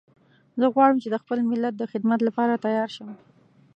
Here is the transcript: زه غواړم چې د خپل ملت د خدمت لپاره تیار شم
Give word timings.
زه 0.59 0.65
غواړم 0.75 0.97
چې 1.03 1.07
د 1.11 1.15
خپل 1.23 1.39
ملت 1.49 1.73
د 1.77 1.83
خدمت 1.91 2.19
لپاره 2.27 2.61
تیار 2.65 2.89
شم 2.95 3.09